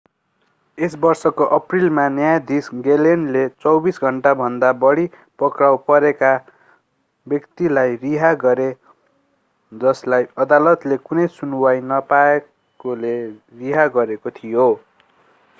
यस 0.77 0.93
वर्षको 1.01 1.45
अप्रिलमा 1.57 2.05
न्यायाधीश 2.13 2.69
ग्लेनले 2.87 3.43
24 3.65 3.99
घण्टाभन्दा 4.09 4.71
बढी 4.85 5.05
पक्राउ 5.39 5.77
परेका 5.91 6.31
व्यक्तिलाई 7.27 7.95
रिहा 8.01 8.33
गरे 8.45 8.67
जसलाई 9.71 10.29
अदालतले 10.45 11.01
कुनै 11.05 11.29
सुनुवाइ 11.37 11.85
नपाएकोले 11.93 13.15
रिहा 13.63 13.89
गरेको 13.99 14.37
थियो 14.37 14.69